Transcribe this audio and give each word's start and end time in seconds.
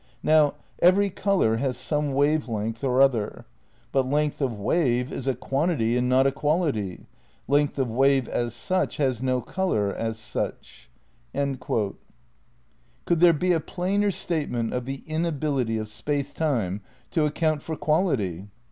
Now 0.23 0.55
every 0.79 1.11
colour 1.11 1.57
has 1.57 1.77
some 1.77 2.13
wave 2.15 2.47
length 2.49 2.83
or 2.83 3.03
other.... 3.03 3.45
But 3.91 4.09
length 4.09 4.41
of 4.41 4.57
wave 4.59 5.11
is 5.11 5.27
a 5.27 5.35
quantity 5.35 5.95
and 5.95 6.09
not 6.09 6.25
a 6.25 6.31
quality... 6.31 7.05
leng^th 7.47 7.77
of 7.77 7.91
wave 7.91 8.27
as 8.27 8.55
such 8.55 8.97
has 8.97 9.21
no 9.21 9.41
colour 9.41 9.93
as 9.93 10.17
such..."' 10.17 10.89
Could 11.35 11.99
there 13.19 13.31
be 13.33 13.51
a 13.51 13.59
plainer 13.59 14.09
statement 14.09 14.73
of 14.73 14.85
the 14.85 15.03
inability 15.05 15.77
of 15.77 15.87
Space 15.87 16.33
Time 16.33 16.81
to 17.11 17.25
account 17.27 17.61
for 17.61 17.75
quality? 17.75 18.47